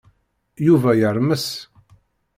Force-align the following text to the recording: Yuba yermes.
Yuba 0.67 0.91
yermes. 1.01 1.45